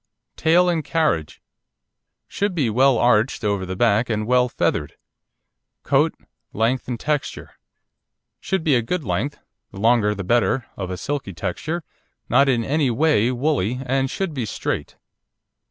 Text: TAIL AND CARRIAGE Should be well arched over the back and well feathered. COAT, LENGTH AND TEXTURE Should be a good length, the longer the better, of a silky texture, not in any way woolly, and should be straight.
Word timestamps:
TAIL 0.35 0.67
AND 0.67 0.83
CARRIAGE 0.83 1.43
Should 2.27 2.55
be 2.55 2.71
well 2.71 2.97
arched 2.97 3.43
over 3.43 3.67
the 3.67 3.75
back 3.75 4.09
and 4.09 4.25
well 4.25 4.49
feathered. 4.49 4.95
COAT, 5.83 6.15
LENGTH 6.53 6.87
AND 6.87 6.99
TEXTURE 6.99 7.51
Should 8.39 8.63
be 8.63 8.73
a 8.73 8.81
good 8.81 9.03
length, 9.03 9.37
the 9.71 9.79
longer 9.79 10.15
the 10.15 10.23
better, 10.23 10.65
of 10.75 10.89
a 10.89 10.97
silky 10.97 11.33
texture, 11.35 11.83
not 12.29 12.49
in 12.49 12.63
any 12.63 12.89
way 12.89 13.29
woolly, 13.31 13.79
and 13.85 14.09
should 14.09 14.33
be 14.33 14.45
straight. 14.47 14.95